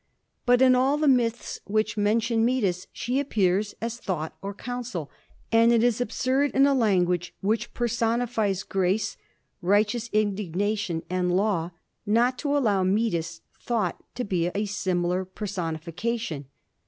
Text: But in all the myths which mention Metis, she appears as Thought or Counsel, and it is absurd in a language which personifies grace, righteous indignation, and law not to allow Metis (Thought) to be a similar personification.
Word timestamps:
But 0.47 0.63
in 0.63 0.73
all 0.73 0.97
the 0.97 1.07
myths 1.07 1.59
which 1.65 1.95
mention 1.95 2.43
Metis, 2.43 2.87
she 2.91 3.19
appears 3.19 3.75
as 3.79 3.99
Thought 3.99 4.35
or 4.41 4.51
Counsel, 4.51 5.11
and 5.51 5.71
it 5.71 5.83
is 5.83 6.01
absurd 6.01 6.49
in 6.55 6.65
a 6.65 6.73
language 6.73 7.35
which 7.41 7.71
personifies 7.75 8.63
grace, 8.63 9.15
righteous 9.61 10.09
indignation, 10.11 11.03
and 11.07 11.31
law 11.31 11.69
not 12.03 12.39
to 12.39 12.57
allow 12.57 12.81
Metis 12.83 13.41
(Thought) 13.59 14.01
to 14.15 14.23
be 14.23 14.47
a 14.55 14.65
similar 14.65 15.23
personification. 15.23 16.45